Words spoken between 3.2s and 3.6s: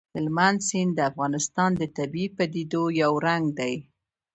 رنګ